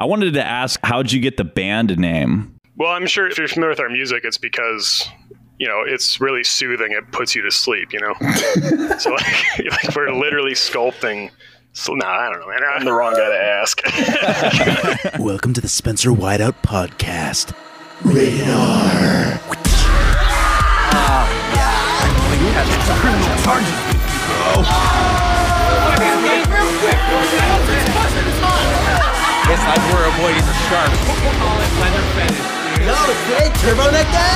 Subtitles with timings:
[0.00, 2.56] I wanted to ask, how'd you get the band name?
[2.76, 5.06] Well, I'm sure if you're familiar with our music, it's because
[5.58, 6.92] you know it's really soothing.
[6.92, 7.92] It puts you to sleep.
[7.92, 8.14] You know,
[8.98, 11.30] so like, like we're literally sculpting.
[11.74, 12.60] So, nah, I don't know, man.
[12.74, 15.18] I'm the wrong guy to ask.
[15.20, 17.54] Welcome to the Spencer Whiteout Podcast.
[18.02, 19.38] Rated R.
[24.62, 25.29] It's
[29.70, 30.90] like we're avoiding the shark.
[32.82, 34.34] No, straight turbo neck guy.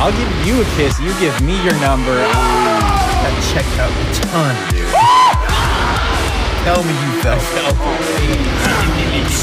[0.00, 0.96] I'll give you a kiss.
[0.98, 2.16] You give me your number.
[2.16, 4.88] That checked out a ton, dude.
[6.64, 7.44] Tell me you felt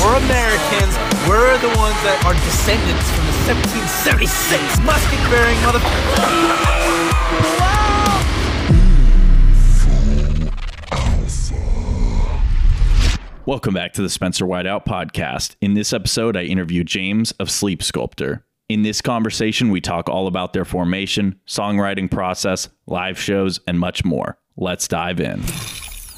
[0.01, 0.97] We're Americans.
[1.29, 7.06] We're the ones that are descendants from the 1776 musket-bearing motherfuckers.
[13.47, 15.55] Welcome back to the Spencer Whiteout podcast.
[15.61, 18.45] In this episode, I interview James of Sleep Sculptor.
[18.67, 24.03] In this conversation, we talk all about their formation, songwriting process, live shows, and much
[24.03, 24.37] more.
[24.57, 25.41] Let's dive in.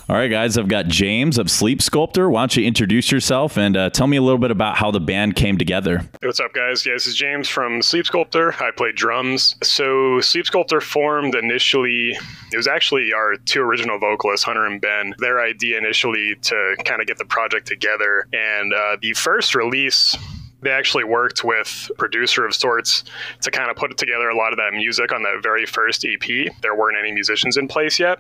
[0.10, 2.32] All right, guys, I've got James of Sleep Sculptor.
[2.32, 5.00] Why don't you introduce yourself and uh, tell me a little bit about how the
[5.00, 6.00] band came together?
[6.00, 6.84] Hey, what's up, guys?
[6.84, 8.56] Yeah, this is James from Sleep Sculptor.
[8.60, 9.56] I play drums.
[9.62, 12.18] So, Sleep Sculptor formed initially,
[12.52, 17.02] it was actually our two original vocalists, Hunter and Ben, their idea initially to kind
[17.02, 18.26] of get the project together.
[18.34, 20.18] And uh, the first release,
[20.62, 23.04] they actually worked with producer of sorts
[23.42, 26.52] to kind of put together a lot of that music on that very first EP.
[26.64, 28.20] There weren't any musicians in place yet.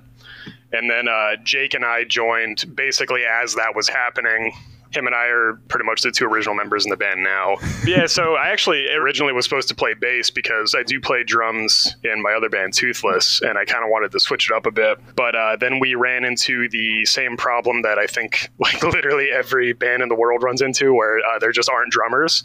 [0.72, 4.54] And then uh, Jake and I joined basically as that was happening.
[4.92, 7.58] Him and I are pretty much the two original members in the band now.
[7.86, 11.96] yeah, so I actually originally was supposed to play bass because I do play drums
[12.04, 14.72] in my other band, Toothless, and I kind of wanted to switch it up a
[14.72, 14.98] bit.
[15.16, 19.74] But uh, then we ran into the same problem that I think like literally every
[19.74, 22.44] band in the world runs into, where uh, there just aren't drummers.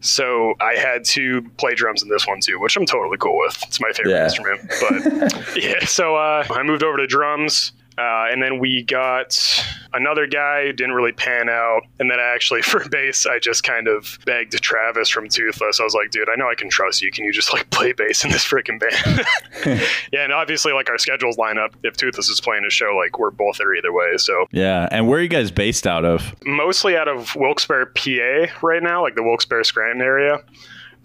[0.00, 3.58] So I had to play drums in this one too, which I'm totally cool with.
[3.66, 4.24] It's my favorite Yeah.
[4.24, 4.60] instrument.
[4.80, 7.72] But yeah, so uh, I moved over to drums.
[7.98, 9.64] Uh, and then we got
[9.94, 11.82] another guy who didn't really pan out.
[11.98, 15.80] And then I actually for bass, I just kind of begged Travis from Toothless.
[15.80, 17.10] I was like, dude, I know I can trust you.
[17.10, 19.26] Can you just like play bass in this freaking band?
[20.12, 21.74] yeah, and obviously like our schedules line up.
[21.82, 24.16] If Toothless is playing a show, like we're both there either way.
[24.18, 26.34] So Yeah, and where are you guys based out of?
[26.44, 30.42] mostly out of Wilkes-Barre, PA, right now, like the Wilkes-Barre Scranton area.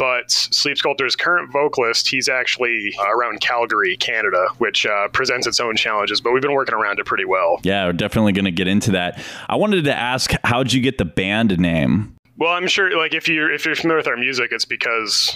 [0.01, 5.59] But Sleep Sculptor's current vocalist, he's actually uh, around Calgary, Canada, which uh, presents its
[5.59, 6.19] own challenges.
[6.19, 7.59] But we've been working around it pretty well.
[7.61, 9.23] Yeah, we're definitely going to get into that.
[9.47, 12.15] I wanted to ask, how'd you get the band name?
[12.39, 15.35] Well, I'm sure, like if you're if you're familiar with our music, it's because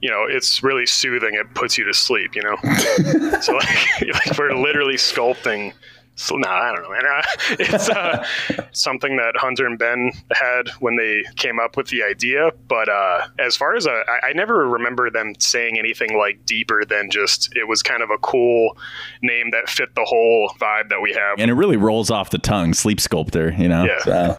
[0.00, 1.34] you know it's really soothing.
[1.34, 2.34] It puts you to sleep.
[2.34, 2.56] You know,
[3.42, 5.74] so like, like we're literally sculpting.
[6.18, 7.02] So, nah, I don't know, man.
[7.60, 8.24] It's uh,
[8.72, 12.50] something that Hunter and Ben had when they came up with the idea.
[12.68, 16.84] But uh, as far as uh, I, I never remember them saying anything like deeper
[16.84, 18.76] than just it was kind of a cool
[19.22, 21.38] name that fit the whole vibe that we have.
[21.38, 23.84] And it really rolls off the tongue, Sleep Sculptor, you know?
[23.84, 23.98] Yeah.
[24.00, 24.36] So-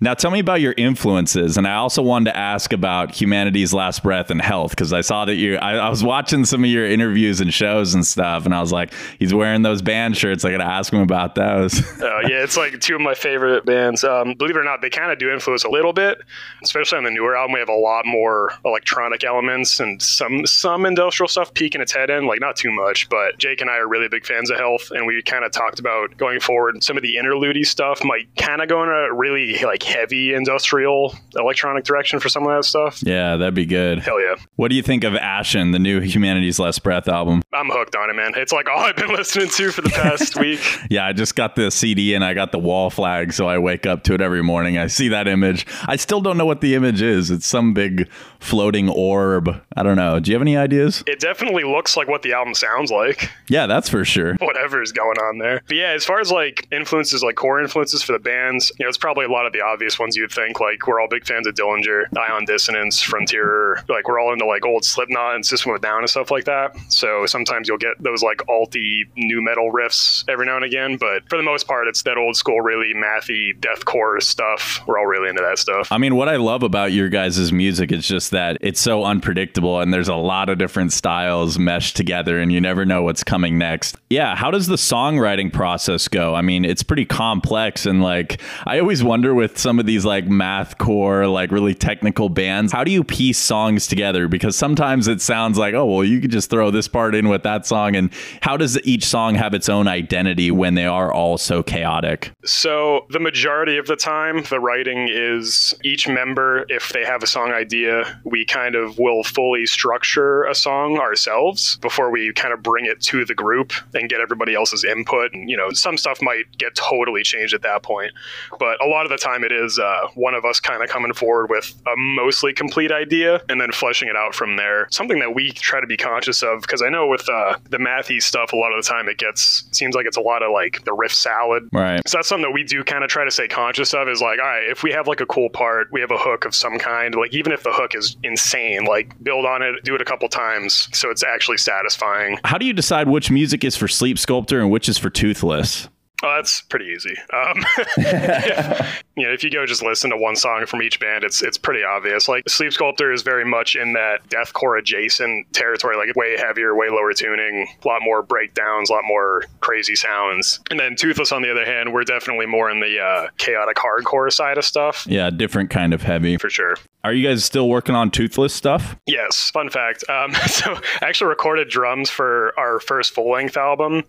[0.00, 1.56] Now tell me about your influences.
[1.56, 5.24] And I also wanted to ask about Humanity's Last Breath and Health, because I saw
[5.24, 8.54] that you, I, I was watching some of your interviews and shows and stuff, and
[8.54, 10.44] I was like, he's wearing those band shirts.
[10.44, 11.80] I got to ask him about those.
[12.00, 14.04] Uh, yeah, it's like two of my favorite bands.
[14.04, 16.18] Um, believe it or not, they kind of do influence a little bit,
[16.62, 17.54] especially on the newer album.
[17.54, 22.10] We have a lot more electronic elements and some some industrial stuff peeking its head
[22.10, 23.08] in, like not too much.
[23.08, 25.78] But Jake and I are really big fans of Health, and we kind of talked
[25.78, 26.82] about going forward.
[26.82, 31.14] Some of the interlude stuff might kind of go in a really like heavy industrial
[31.36, 33.00] electronic direction for some of that stuff.
[33.04, 34.00] yeah, that'd be good.
[34.00, 37.42] Hell yeah, What do you think of Ashen, the new Humanity's Last Breath album?
[37.52, 38.32] I'm hooked on it, man.
[38.36, 40.60] It's like all I've been listening to for the past week.
[40.90, 43.86] Yeah, I just got the CD and I got the wall flag, so I wake
[43.86, 44.76] up to it every morning.
[44.78, 45.66] I see that image.
[45.86, 47.30] I still don't know what the image is.
[47.30, 48.08] It's some big
[48.40, 49.48] floating orb.
[49.76, 50.18] I don't know.
[50.20, 51.04] Do you have any ideas?
[51.06, 53.30] It definitely looks like what the album sounds like.
[53.48, 54.34] Yeah, that's for sure.
[54.40, 55.62] whatever is going on there.
[55.68, 58.88] But yeah, as far as like influences, like core influences for the bands, you know,
[58.88, 60.58] it's probably a lot of the obvious ones you'd think.
[60.58, 63.84] Like we're all big fans of Dillinger, Ion Dissonance, Frontierer.
[63.90, 66.74] Like we're all into like old Slipknot and System of Down and stuff like that.
[66.88, 70.96] So sometimes you'll get those like alty nu metal riffs every now and again.
[70.96, 74.80] But for the most part, it's that old school, really mathy deathcore stuff.
[74.86, 75.92] We're all really into that stuff.
[75.92, 79.80] I mean, what I love about your guys' music is just that it's so unpredictable
[79.80, 83.58] and there's a lot of different styles meshed together and you never know what's coming
[83.58, 83.96] next.
[84.08, 86.34] Yeah, how does the songwriting process go?
[86.34, 90.28] I mean, it's pretty complex and like I always wonder with some of these like
[90.28, 94.28] math core, like really technical bands, how do you piece songs together?
[94.28, 97.42] Because sometimes it sounds like, oh, well, you could just throw this part in with
[97.42, 97.96] that song.
[97.96, 102.30] And how does each song have its own identity when they are all so chaotic?
[102.44, 107.26] So, the majority of the time, the writing is each member, if they have a
[107.26, 112.62] song idea, we kind of will fully structure a song ourselves before we kind of
[112.62, 115.34] bring it to the group and get everybody else's input.
[115.34, 118.12] And, you know, some stuff might get totally changed at that point.
[118.60, 121.12] But a lot of the time, it is uh, one of us kind of coming
[121.12, 124.88] forward with a mostly complete idea and then fleshing it out from there.
[124.90, 128.20] Something that we try to be conscious of because I know with uh, the mathy
[128.20, 130.84] stuff, a lot of the time it gets seems like it's a lot of like
[130.84, 131.68] the riff salad.
[131.72, 132.06] Right.
[132.06, 134.38] So that's something that we do kind of try to stay conscious of is like,
[134.38, 136.78] all right, if we have like a cool part, we have a hook of some
[136.78, 140.04] kind, like even if the hook is insane, like build on it, do it a
[140.04, 142.38] couple times so it's actually satisfying.
[142.44, 145.88] How do you decide which music is for Sleep Sculptor and which is for Toothless?
[146.22, 147.14] Oh, that's pretty easy.
[147.32, 147.64] Um,
[147.98, 151.42] if, you know, if you go just listen to one song from each band, it's
[151.42, 152.28] it's pretty obvious.
[152.28, 156.88] Like Sleep Sculptor is very much in that deathcore adjacent territory, like way heavier, way
[156.88, 160.60] lower tuning, a lot more breakdowns, a lot more crazy sounds.
[160.70, 164.32] And then Toothless, on the other hand, we're definitely more in the uh, chaotic hardcore
[164.32, 165.06] side of stuff.
[165.06, 166.38] Yeah, different kind of heavy.
[166.38, 166.76] For sure.
[167.04, 168.96] Are you guys still working on Toothless stuff?
[169.06, 169.50] Yes.
[169.50, 170.02] Fun fact.
[170.08, 174.02] Um, so I actually recorded drums for our first full length album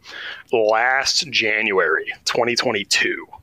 [0.52, 3.37] last January 2022.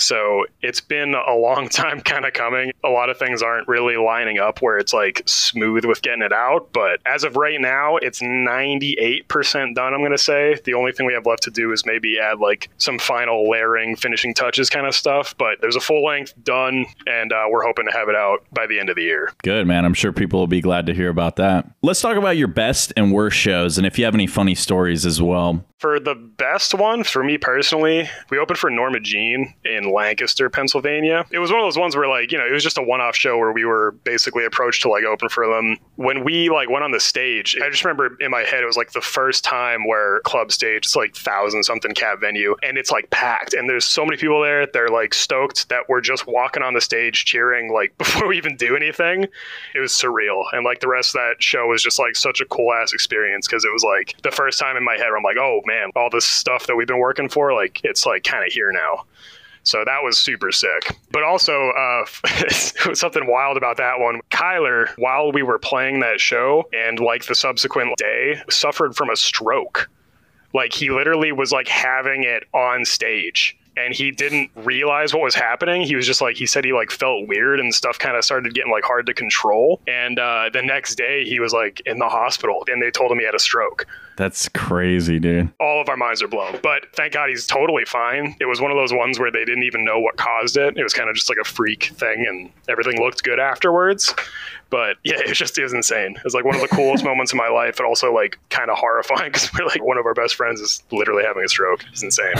[0.00, 2.72] So it's been a long time kind of coming.
[2.84, 6.32] A lot of things aren't really lining up where it's like smooth with getting it
[6.32, 6.72] out.
[6.72, 10.58] But as of right now, it's 98% done, I'm going to say.
[10.64, 13.96] The only thing we have left to do is maybe add like some final layering,
[13.96, 15.36] finishing touches kind of stuff.
[15.38, 18.66] But there's a full length done, and uh, we're hoping to have it out by
[18.66, 19.32] the end of the year.
[19.42, 19.84] Good, man.
[19.84, 21.70] I'm sure people will be glad to hear about that.
[21.82, 25.06] Let's talk about your best and worst shows and if you have any funny stories
[25.06, 25.64] as well.
[25.78, 31.24] For the best one, for me personally, we opened for Norma Jean in Lancaster, Pennsylvania.
[31.30, 33.16] It was one of those ones where like, you know, it was just a one-off
[33.16, 35.76] show where we were basically approached to like open for them.
[35.96, 38.76] When we like went on the stage, I just remember in my head it was
[38.76, 42.90] like the first time where club stage, it's like thousand something cap venue and it's
[42.90, 44.66] like packed and there's so many people there.
[44.66, 48.56] They're like stoked that we're just walking on the stage cheering like before we even
[48.56, 49.24] do anything.
[49.74, 50.44] It was surreal.
[50.52, 53.46] And like the rest of that show was just like such a cool ass experience
[53.46, 55.90] because it was like the first time in my head where I'm like, oh man,
[55.96, 59.04] all this stuff that we've been working for, like it's like kind of here now.
[59.62, 60.96] So that was super sick.
[61.12, 62.04] But also, uh,
[62.94, 64.20] something wild about that one.
[64.30, 69.16] Kyler, while we were playing that show and like the subsequent day, suffered from a
[69.16, 69.90] stroke.
[70.54, 75.34] Like he literally was like having it on stage and he didn't realize what was
[75.34, 75.82] happening.
[75.82, 78.54] He was just like he said he like felt weird and stuff kind of started
[78.54, 79.80] getting like hard to control.
[79.86, 83.18] And uh, the next day he was like in the hospital and they told him
[83.18, 83.86] he had a stroke.
[84.16, 85.50] That's crazy, dude.
[85.60, 86.58] All of our minds are blown.
[86.62, 88.36] But thank God he's totally fine.
[88.38, 90.76] It was one of those ones where they didn't even know what caused it.
[90.76, 94.14] It was kind of just like a freak thing and everything looked good afterwards.
[94.68, 96.16] But yeah, it was just it was insane.
[96.16, 98.70] It was like one of the coolest moments of my life, but also like kind
[98.70, 101.84] of horrifying because we're like one of our best friends is literally having a stroke.
[101.90, 102.34] It's insane.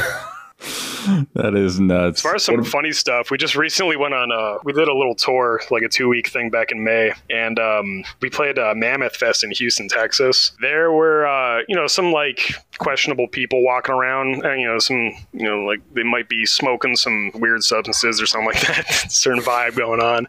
[1.35, 2.19] That is nuts.
[2.19, 4.89] As far as some what funny stuff, we just recently went on a we did
[4.89, 8.59] a little tour, like a two week thing back in May, and um, we played
[8.59, 10.53] uh, Mammoth Fest in Houston, Texas.
[10.61, 15.12] There were uh, you know some like questionable people walking around, and you know some
[15.33, 18.87] you know like they might be smoking some weird substances or something like that.
[19.11, 20.27] certain vibe going on.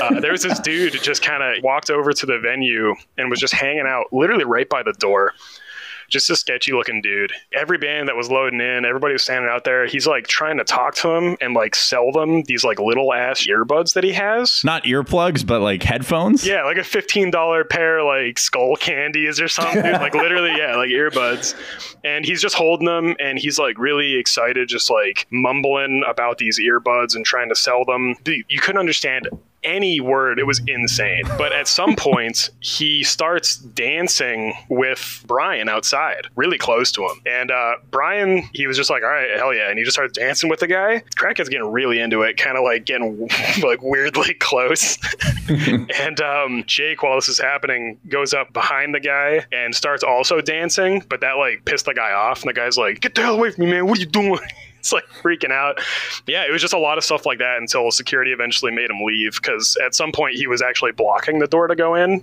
[0.00, 3.28] Uh, there was this dude who just kind of walked over to the venue and
[3.28, 5.32] was just hanging out, literally right by the door
[6.14, 7.32] just a sketchy looking dude.
[7.52, 9.86] Every band that was loading in, everybody was standing out there.
[9.86, 13.46] He's like trying to talk to them and like sell them these like little ass
[13.46, 14.62] earbuds that he has.
[14.64, 16.46] Not earplugs, but like headphones.
[16.46, 19.82] Yeah, like a fifteen dollar pair like skull candies or something.
[19.82, 21.54] like literally, yeah, like earbuds.
[22.04, 26.60] And he's just holding them and he's like really excited, just like mumbling about these
[26.60, 28.14] earbuds and trying to sell them.
[28.22, 29.28] Dude, you couldn't understand
[29.64, 30.38] any word.
[30.38, 31.24] It was insane.
[31.38, 37.20] But at some point, he starts dancing with Brian outside, really close to him.
[37.26, 39.70] And uh, Brian, he was just like, all right, hell yeah.
[39.70, 41.02] And he just starts dancing with the guy.
[41.16, 43.28] Crackhead's getting really into it, kind of like getting
[43.62, 44.98] like weirdly close.
[45.48, 50.40] and um, Jake, while this is happening, goes up behind the guy and starts also
[50.40, 51.02] dancing.
[51.08, 52.42] But that like pissed the guy off.
[52.42, 53.86] And the guy's like, get the hell away from me, man.
[53.86, 54.38] What are you doing?
[54.84, 55.80] It's like freaking out.
[56.26, 59.02] Yeah, it was just a lot of stuff like that until security eventually made him
[59.02, 62.22] leave because at some point he was actually blocking the door to go in.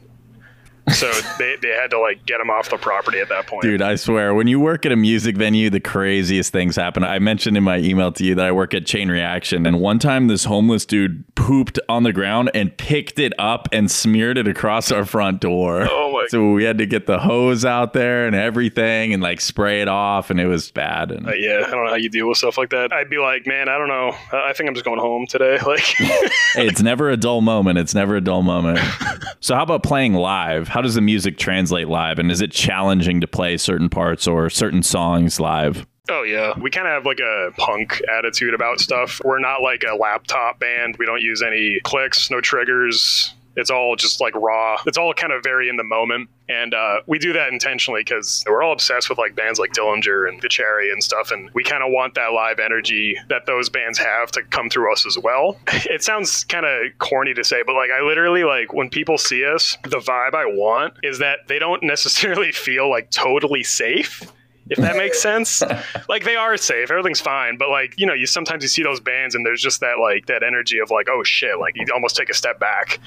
[0.94, 3.64] So they, they had to like get him off the property at that point.
[3.64, 7.04] Dude, I swear, when you work at a music venue, the craziest things happen.
[7.04, 10.00] I mentioned in my email to you that I work at Chain Reaction, and one
[10.00, 14.48] time this homeless dude pooped on the ground and picked it up and smeared it
[14.48, 15.88] across our front door.
[15.90, 19.82] Oh So we had to get the hose out there and everything and like spray
[19.82, 21.12] it off, and it was bad.
[21.12, 22.92] And Uh, yeah, I don't know how you deal with stuff like that.
[22.94, 24.16] I'd be like, man, I don't know.
[24.32, 25.58] I I think I'm just going home today.
[25.66, 25.80] Like,
[26.54, 27.78] hey, it's never a dull moment.
[27.78, 28.80] It's never a dull moment.
[29.40, 30.68] so, how about playing live?
[30.68, 32.20] How does the music translate live?
[32.20, 35.86] And is it challenging to play certain parts or certain songs live?
[36.10, 39.22] Oh yeah, we kind of have like a punk attitude about stuff.
[39.24, 40.98] We're not like a laptop band.
[40.98, 43.34] We don't use any clicks, no triggers.
[43.56, 44.78] It's all just like raw.
[44.86, 48.44] It's all kind of very in the moment, and uh, we do that intentionally because
[48.48, 51.64] we're all obsessed with like bands like Dillinger and The Chariot and stuff, and we
[51.64, 55.18] kind of want that live energy that those bands have to come through us as
[55.18, 55.58] well.
[55.92, 59.44] It sounds kind of corny to say, but like I literally like when people see
[59.44, 64.32] us, the vibe I want is that they don't necessarily feel like totally safe
[64.72, 65.62] if that makes sense.
[66.10, 69.00] like they are safe, everything's fine, but like you know, you sometimes you see those
[69.00, 72.16] bands and there's just that like that energy of like, oh shit, like you almost
[72.16, 73.00] take a step back.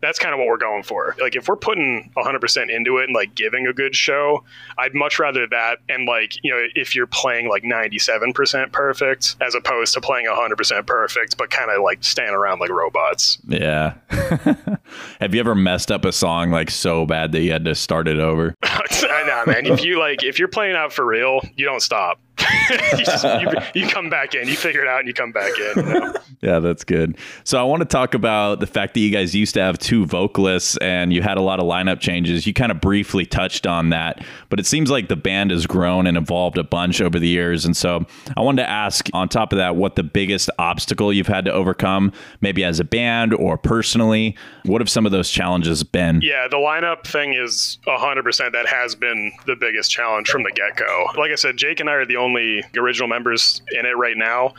[0.00, 1.16] That's kind of what we're going for.
[1.20, 4.44] Like if we're putting 100% into it and like giving a good show,
[4.78, 9.56] I'd much rather that and like, you know, if you're playing like 97% perfect as
[9.56, 13.38] opposed to playing 100% perfect but kind of like standing around like robots.
[13.48, 13.94] Yeah.
[15.20, 18.08] Have you ever messed up a song like so bad that you had to start
[18.08, 18.54] it over?
[18.62, 19.66] I know, man.
[19.66, 22.20] If you like, if you're playing out for real, you don't stop.
[22.70, 24.46] you, just, you, you come back in.
[24.46, 25.86] You figure it out, and you come back in.
[25.86, 26.14] You know?
[26.40, 27.18] Yeah, that's good.
[27.42, 30.06] So I want to talk about the fact that you guys used to have two
[30.06, 32.46] vocalists and you had a lot of lineup changes.
[32.46, 36.06] You kind of briefly touched on that, but it seems like the band has grown
[36.06, 37.64] and evolved a bunch over the years.
[37.64, 41.26] And so I wanted to ask, on top of that, what the biggest obstacle you've
[41.26, 44.36] had to overcome, maybe as a band or personally.
[44.64, 46.20] What have some of those challenges been?
[46.22, 48.52] Yeah, the lineup thing is 100%.
[48.52, 51.06] That has been the biggest challenge from the get go.
[51.16, 54.54] Like I said, Jake and I are the only original members in it right now.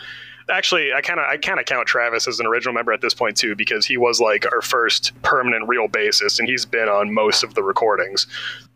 [0.50, 3.14] Actually, I kind of I kind of count Travis as an original member at this
[3.14, 7.14] point too because he was like our first permanent real bassist and he's been on
[7.14, 8.26] most of the recordings.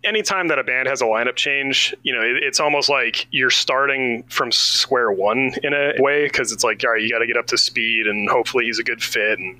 [0.03, 3.49] Anytime that a band has a lineup change, you know, it, it's almost like you're
[3.49, 7.27] starting from square one in a way because it's like, all right, you got to
[7.27, 9.59] get up to speed and hopefully he's a good fit and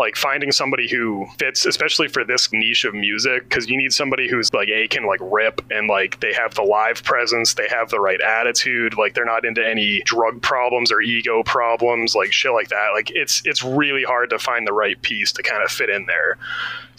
[0.00, 4.28] like finding somebody who fits especially for this niche of music because you need somebody
[4.28, 7.90] who's like a can like rip and like they have the live presence they have
[7.90, 12.52] the right attitude like they're not into any drug problems or ego problems like shit
[12.52, 12.88] like that.
[12.94, 16.06] Like it's it's really hard to find the right piece to kind of fit in
[16.06, 16.38] there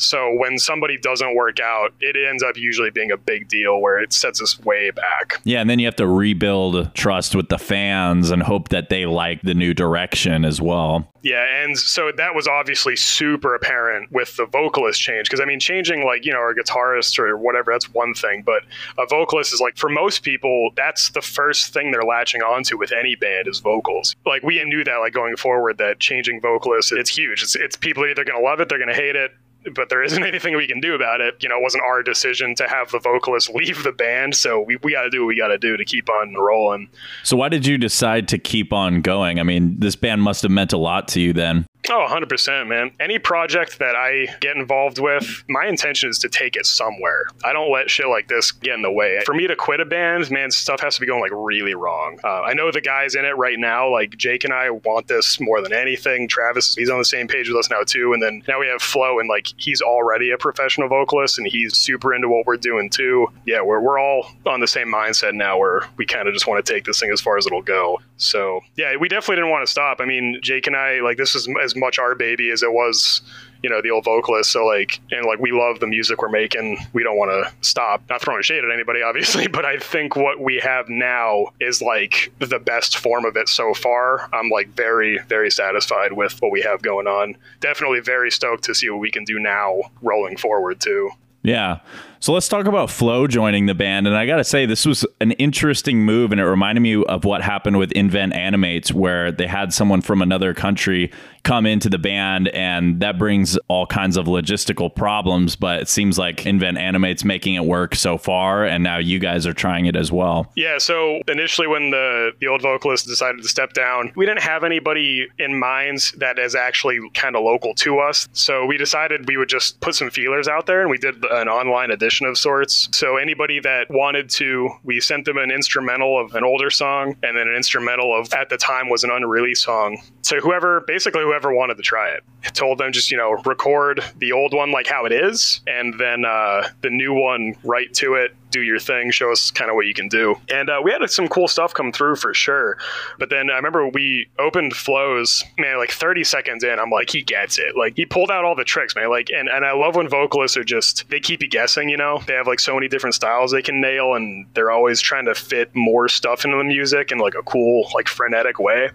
[0.02, 4.00] so when somebody doesn't work out it ends up usually being a big deal where
[4.00, 7.58] it sets us way back Yeah, and then you have to rebuild trust with the
[7.58, 11.08] fans and hope that they like the new direction as well.
[11.24, 15.60] Yeah, and so that was obviously super apparent with the vocalist change because I mean,
[15.60, 18.64] changing like you know our guitarist or whatever that's one thing, but
[18.98, 22.92] a vocalist is like for most people that's the first thing they're latching onto with
[22.92, 24.16] any band is vocals.
[24.26, 27.44] Like we knew that like going forward that changing vocalists it's huge.
[27.44, 29.32] It's it's people are either going to love it, they're going to hate it.
[29.74, 31.42] But there isn't anything we can do about it.
[31.42, 34.36] You know, it wasn't our decision to have the vocalist leave the band.
[34.36, 36.90] So we, we got to do what we got to do to keep on rolling.
[37.24, 39.40] So why did you decide to keep on going?
[39.40, 41.66] I mean, this band must have meant a lot to you then.
[41.90, 42.92] Oh, 100%, man.
[43.00, 47.26] Any project that I get involved with, my intention is to take it somewhere.
[47.44, 49.20] I don't let shit like this get in the way.
[49.26, 52.20] For me to quit a band, man, stuff has to be going like really wrong.
[52.24, 55.40] Uh, I know the guys in it right now, like Jake and I want this
[55.40, 56.28] more than anything.
[56.28, 58.14] Travis, he's on the same page with us now too.
[58.14, 61.76] And then now we have Flo, and like he's already a professional vocalist and he's
[61.78, 63.28] super into what we're doing too.
[63.46, 66.64] Yeah, we're, we're all on the same mindset now where we kind of just want
[66.64, 68.00] to take this thing as far as it'll go.
[68.18, 70.00] So yeah, we definitely didn't want to stop.
[70.00, 73.22] I mean, Jake and I, like, this is as much our baby as it was
[73.64, 74.52] you know the old vocalist.
[74.52, 76.78] So like and like we love the music we're making.
[76.94, 78.02] We don't want to stop.
[78.10, 82.32] Not throwing shade at anybody obviously but i think what we have now is like
[82.40, 84.30] the best form of it so far.
[84.34, 87.38] I'm like very very satisfied with what we have going on.
[87.60, 91.12] Definitely very stoked to see what we can do now rolling forward too.
[91.44, 91.80] Yeah.
[92.22, 94.06] So let's talk about Flo joining the band.
[94.06, 96.32] And I got to say, this was an interesting move.
[96.32, 100.22] And it reminded me of what happened with Invent Animates, where they had someone from
[100.22, 101.12] another country
[101.42, 102.50] come into the band.
[102.50, 105.56] And that brings all kinds of logistical problems.
[105.56, 108.66] But it seems like Invent Animates making it work so far.
[108.66, 110.52] And now you guys are trying it as well.
[110.56, 114.64] Yeah, so initially when the the old vocalist decided to step down, we didn't have
[114.64, 118.30] anybody in mind that is actually kind of local to us.
[118.34, 121.50] So we decided we would just put some feelers out there and we did an
[121.50, 122.90] online edition of sorts.
[122.92, 127.38] So anybody that wanted to, we sent them an instrumental of an older song and
[127.38, 130.02] then an instrumental of at the time was an unreleased song.
[130.22, 134.32] So whoever, basically whoever wanted to try it, told them just you know record the
[134.32, 138.36] old one like how it is, and then uh, the new one right to it
[138.52, 140.36] do your thing, show us kind of what you can do.
[140.50, 142.78] And uh, we had some cool stuff come through for sure.
[143.18, 147.24] But then I remember we opened Flo's, man, like 30 seconds in, I'm like, he
[147.24, 147.76] gets it.
[147.76, 149.10] Like he pulled out all the tricks, man.
[149.10, 152.22] Like, and, and I love when vocalists are just, they keep you guessing, you know?
[152.28, 155.36] They have like so many different styles they can nail, and they're always trying to
[155.36, 158.90] fit more stuff into the music in like a cool, like frenetic way.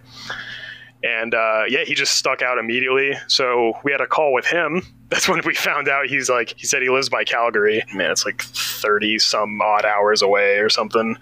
[1.03, 3.13] And uh, yeah, he just stuck out immediately.
[3.27, 4.81] So we had a call with him.
[5.09, 7.83] That's when we found out he's like, he said he lives by Calgary.
[7.93, 11.17] Man, it's like 30 some odd hours away or something.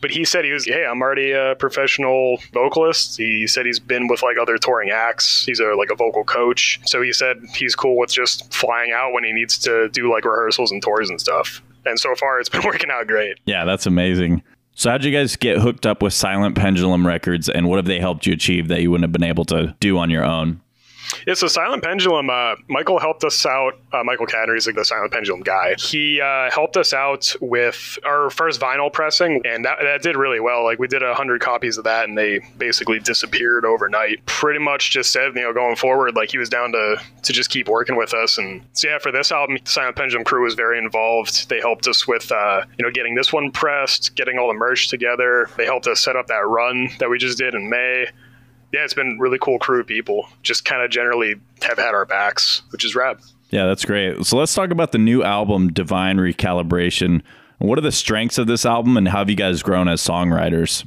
[0.00, 3.16] But he said he was, hey, I'm already a professional vocalist.
[3.16, 5.44] He said he's been with like other touring acts.
[5.44, 6.80] He's a like a vocal coach.
[6.84, 10.24] So he said he's cool with just flying out when he needs to do like
[10.24, 11.62] rehearsals and tours and stuff.
[11.86, 13.38] And so far, it's been working out great.
[13.46, 14.42] Yeah, that's amazing.
[14.78, 17.98] So, how'd you guys get hooked up with Silent Pendulum Records, and what have they
[17.98, 20.60] helped you achieve that you wouldn't have been able to do on your own?
[21.26, 23.74] Yeah, so Silent Pendulum, uh, Michael helped us out.
[23.92, 25.74] Uh, Michael Cadner, is like the Silent Pendulum guy.
[25.78, 30.40] He uh, helped us out with our first vinyl pressing, and that, that did really
[30.40, 30.64] well.
[30.64, 34.24] Like we did a hundred copies of that, and they basically disappeared overnight.
[34.26, 37.50] Pretty much just said, you know, going forward, like he was down to to just
[37.50, 38.38] keep working with us.
[38.38, 41.48] And so yeah, for this album, Silent Pendulum crew was very involved.
[41.48, 44.88] They helped us with, uh, you know, getting this one pressed, getting all the merch
[44.88, 45.48] together.
[45.56, 48.06] They helped us set up that run that we just did in May
[48.72, 50.28] yeah, it's been really cool crew of people.
[50.42, 53.18] Just kind of generally have had our backs, which is rad.
[53.50, 54.24] Yeah, that's great.
[54.26, 57.22] So let's talk about the new album, Divine Recalibration.
[57.58, 60.86] What are the strengths of this album, and how have you guys grown as songwriters?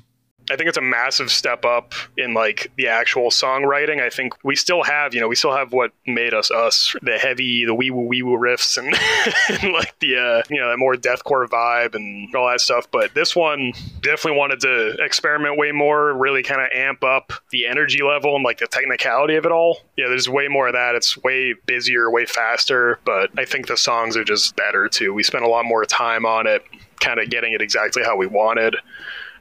[0.52, 4.02] I think it's a massive step up in like the actual songwriting.
[4.02, 7.18] I think we still have, you know, we still have what made us us, the
[7.18, 8.88] heavy, the wee woo wee woo riffs and,
[9.62, 12.90] and like the uh, you know, that more deathcore vibe and all that stuff.
[12.92, 17.68] But this one definitely wanted to experiment way more, really kind of amp up the
[17.68, 19.80] energy level and like the technicality of it all.
[19.98, 20.96] Yeah, there's way more of that.
[20.96, 25.14] It's way busier, way faster, but I think the songs are just better too.
[25.14, 26.64] We spent a lot more time on it,
[27.00, 28.76] kind of getting it exactly how we wanted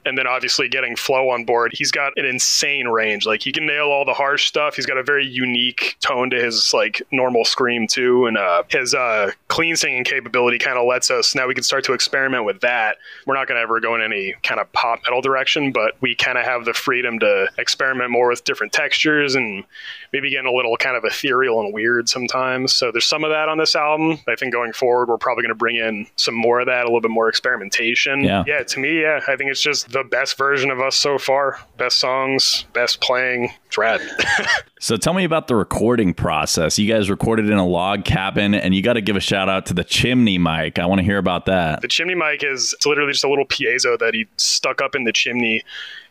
[0.04, 1.72] and then obviously getting Flo on board.
[1.74, 3.26] He's got an insane range.
[3.26, 4.76] Like he can nail all the harsh stuff.
[4.76, 8.94] He's got a very unique tone to his like normal scream too, and uh, his
[8.94, 12.60] uh, clean singing capability kind of lets us now we can start to experiment with
[12.60, 12.96] that.
[13.26, 16.14] We're not going to ever go in any kind of pop metal direction, but we
[16.14, 19.64] kind of have the freedom to experiment more with different textures and
[20.12, 22.72] maybe getting a little kind of ethereal and weird sometimes.
[22.72, 24.18] So there's some of that on this album.
[24.28, 26.84] I think going forward, we're probably going to bring in some more of that, a
[26.84, 28.22] little bit more experimentation.
[28.22, 28.44] Yeah.
[28.46, 28.62] Yeah.
[28.62, 31.58] To me, yeah, I think it's just the best version of us so far.
[31.76, 33.50] Best songs, best playing.
[33.66, 34.00] It's rad.
[34.80, 36.78] so tell me about the recording process.
[36.78, 39.66] You guys recorded in a log cabin, and you got to give a shout out
[39.66, 40.78] to the chimney mic.
[40.78, 41.80] I want to hear about that.
[41.80, 45.04] The chimney mic is it's literally just a little piezo that he stuck up in
[45.04, 45.64] the chimney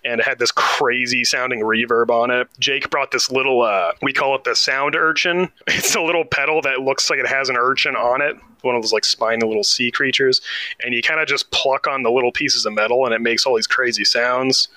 [0.04, 2.48] and it had this crazy sounding reverb on it.
[2.60, 5.50] Jake brought this little, uh, we call it the sound urchin.
[5.68, 8.36] It's a little pedal that looks like it has an urchin on it,
[8.68, 10.42] one of those like spiny little sea creatures.
[10.84, 13.46] And you kind of just pluck on the little pieces of metal and it makes
[13.46, 14.68] all these crazy sounds.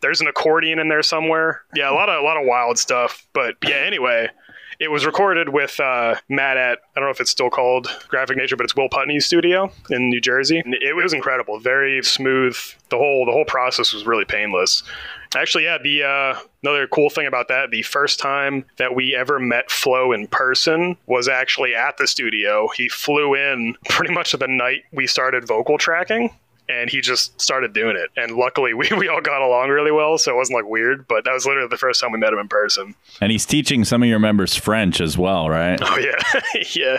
[0.00, 1.62] There's an accordion in there somewhere.
[1.74, 3.26] Yeah, a lot of a lot of wild stuff.
[3.32, 4.28] But yeah, anyway,
[4.80, 8.36] it was recorded with uh, Matt at I don't know if it's still called Graphic
[8.36, 10.62] Nature, but it's Will Putney's studio in New Jersey.
[10.64, 12.56] It was incredible, very smooth.
[12.90, 14.82] The whole the whole process was really painless.
[15.36, 15.78] Actually, yeah.
[15.82, 20.12] The uh, another cool thing about that, the first time that we ever met Flo
[20.12, 22.68] in person was actually at the studio.
[22.76, 26.30] He flew in pretty much the night we started vocal tracking
[26.68, 28.10] and he just started doing it.
[28.16, 31.06] And luckily, we, we all got along really well, so it wasn't like weird.
[31.08, 32.94] But that was literally the first time we met him in person.
[33.20, 35.78] And he's teaching some of your members French as well, right?
[35.82, 36.40] Oh yeah,
[36.74, 36.98] yeah,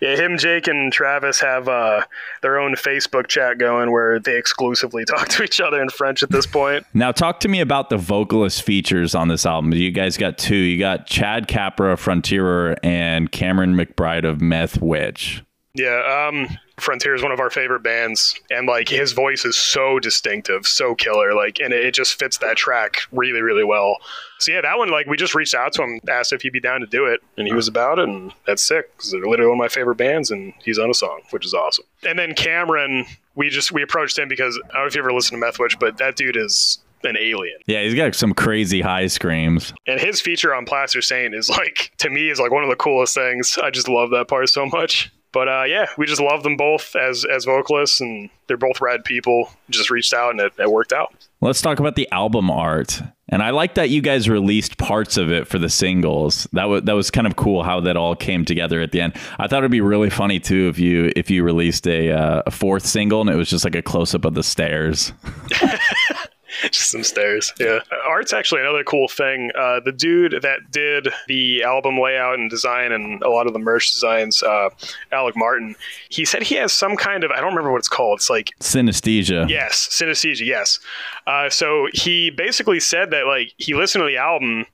[0.00, 0.16] yeah.
[0.16, 2.02] Him, Jake, and Travis have uh,
[2.42, 6.30] their own Facebook chat going where they exclusively talk to each other in French at
[6.30, 6.84] this point.
[6.94, 9.72] Now, talk to me about the vocalist features on this album.
[9.72, 10.56] You guys got two.
[10.56, 15.42] You got Chad Kapper, Frontierer, and Cameron McBride of Meth Witch.
[15.74, 19.98] Yeah, um, Frontierer is one of our favorite bands, and like his voice is so
[19.98, 23.98] distinctive, so killer, like, and it, it just fits that track really, really well.
[24.38, 26.60] So yeah, that one, like, we just reached out to him, asked if he'd be
[26.60, 29.48] down to do it, and he was about it, and that's sick because they're literally
[29.48, 31.84] one of my favorite bands, and he's on a song, which is awesome.
[32.06, 35.12] And then Cameron, we just we approached him because I don't know if you ever
[35.12, 37.58] listened to Methwitch, but that dude is an alien.
[37.66, 39.74] Yeah, he's got some crazy high screams.
[39.86, 42.76] And his feature on Plaster Saint is like to me is like one of the
[42.76, 43.58] coolest things.
[43.62, 46.94] I just love that part so much But uh, yeah, we just love them both
[46.94, 49.50] as as vocalists, and they're both rad people.
[49.68, 51.12] Just reached out and it, it worked out.
[51.40, 53.02] Let's talk about the album art.
[53.28, 56.46] And I like that you guys released parts of it for the singles.
[56.52, 59.14] That was that was kind of cool how that all came together at the end.
[59.38, 62.50] I thought it'd be really funny too if you if you released a uh, a
[62.52, 65.12] fourth single and it was just like a close up of the stairs.
[66.70, 67.52] just some stairs.
[67.58, 67.80] Yeah.
[68.06, 69.50] Art's actually another cool thing.
[69.58, 73.58] Uh, the dude that did the album layout and design and a lot of the
[73.58, 74.70] merch designs, uh,
[75.12, 75.76] Alec Martin,
[76.08, 78.18] he said he has some kind of, I don't remember what it's called.
[78.18, 79.48] It's like synesthesia.
[79.48, 80.78] Yes, synesthesia, yes.
[81.26, 84.66] Uh, so he basically said that like he listened to the album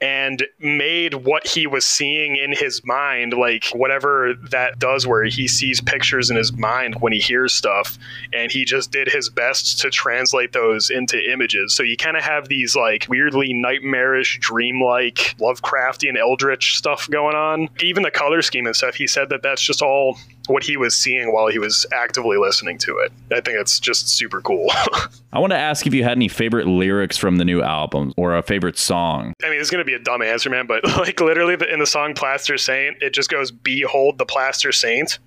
[0.00, 5.48] and made what he was seeing in his mind, like whatever that does, where he
[5.48, 7.98] sees pictures in his mind when he hears stuff,
[8.32, 11.74] and he just did his best to translate those into images.
[11.74, 17.68] So you kind of have these like weirdly nightmarish, dreamlike, Lovecraftian, eldritch stuff going on.
[17.80, 20.94] Even the color scheme and stuff, he said that that's just all what he was
[20.94, 23.12] seeing while he was actively listening to it.
[23.30, 24.70] I think it's just super cool.
[25.32, 28.36] I want to ask if you had any favorite lyrics from the new album or
[28.36, 29.32] a favorite song.
[29.44, 31.86] I mean, it's going to be a dumb answer, man, but like literally in the
[31.86, 35.18] song Plaster Saint, it just goes, Behold the Plaster Saint.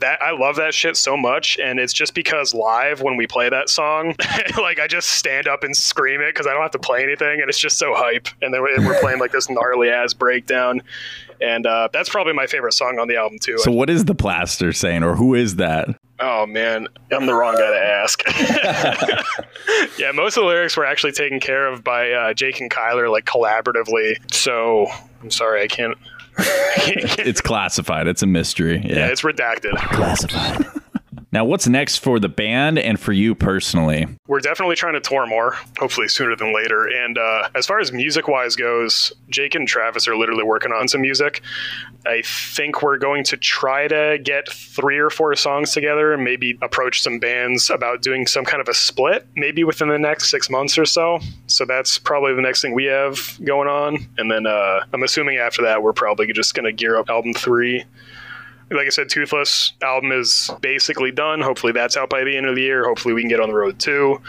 [0.00, 3.48] That I love that shit so much, and it's just because live when we play
[3.48, 4.14] that song,
[4.58, 7.40] like I just stand up and scream it because I don't have to play anything,
[7.40, 8.28] and it's just so hype.
[8.42, 10.82] And then we're playing like this gnarly ass breakdown,
[11.40, 13.58] and uh, that's probably my favorite song on the album too.
[13.58, 15.88] So, what is the Plaster Saint, or who is that?
[16.20, 18.22] Oh man, I'm the wrong guy to ask.
[19.98, 23.10] yeah, most of the lyrics were actually taken care of by uh, Jake and Kyler,
[23.10, 24.32] like collaboratively.
[24.32, 24.86] So
[25.24, 25.96] I'm sorry, I can't.
[26.38, 28.06] it's classified.
[28.08, 28.82] It's a mystery.
[28.84, 29.74] Yeah, yeah it's redacted.
[29.74, 30.66] Classified.
[31.34, 34.06] Now, what's next for the band and for you personally?
[34.28, 36.86] We're definitely trying to tour more, hopefully sooner than later.
[36.86, 40.86] And uh, as far as music wise goes, Jake and Travis are literally working on
[40.86, 41.42] some music.
[42.06, 46.56] I think we're going to try to get three or four songs together, and maybe
[46.62, 50.48] approach some bands about doing some kind of a split, maybe within the next six
[50.48, 51.18] months or so.
[51.48, 54.06] So that's probably the next thing we have going on.
[54.18, 57.34] And then uh, I'm assuming after that, we're probably just going to gear up album
[57.34, 57.82] three
[58.70, 61.40] like I said, Toothless album is basically done.
[61.40, 62.84] Hopefully that's out by the end of the year.
[62.84, 64.20] Hopefully we can get on the road too.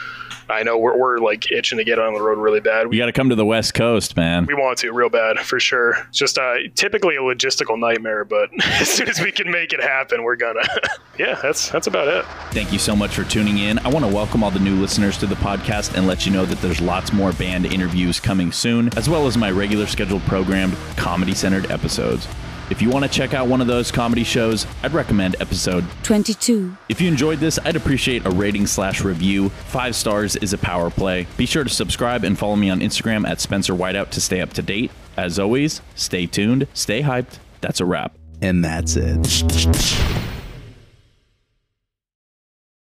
[0.50, 2.88] I know we're, we're like itching to get on the road really bad.
[2.88, 4.46] We got to come to the West Coast, man.
[4.46, 5.96] We want to real bad for sure.
[6.10, 9.82] It's just uh, typically a logistical nightmare, but as soon as we can make it
[9.82, 10.62] happen, we're gonna.
[11.18, 12.26] yeah, that's that's about it.
[12.52, 13.80] Thank you so much for tuning in.
[13.80, 16.46] I want to welcome all the new listeners to the podcast and let you know
[16.46, 20.76] that there's lots more band interviews coming soon, as well as my regular scheduled programmed
[20.96, 22.28] comedy centered episodes.
[22.70, 26.76] If you want to check out one of those comedy shows, I'd recommend episode 22.
[26.90, 29.50] If you enjoyed this, I'd appreciate a rating slash review.
[29.50, 31.28] Five stars is a power play.
[31.38, 34.54] Be sure to subscribe and follow me on Instagram at Spencer Whiteout to stay up
[34.54, 34.90] to date.
[35.16, 37.38] As always, stay tuned, stay hyped.
[37.62, 38.18] That's a wrap.
[38.42, 40.25] And that's it.